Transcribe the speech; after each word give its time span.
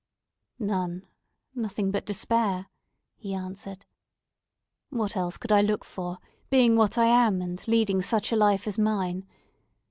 "None—nothing 0.57 1.91
but 1.91 2.07
despair!" 2.07 2.69
he 3.17 3.35
answered. 3.35 3.85
"What 4.89 5.15
else 5.15 5.37
could 5.37 5.51
I 5.51 5.61
look 5.61 5.85
for, 5.85 6.17
being 6.49 6.75
what 6.75 6.97
I 6.97 7.05
am, 7.05 7.39
and 7.39 7.63
leading 7.67 8.01
such 8.01 8.31
a 8.31 8.35
life 8.35 8.65
as 8.65 8.79
mine? 8.79 9.27